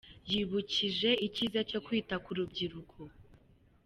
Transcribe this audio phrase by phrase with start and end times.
[0.31, 2.99] Yibukije icyiza cyo kwita ku rubyiruko.